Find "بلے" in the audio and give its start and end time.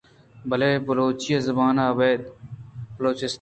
0.49-0.69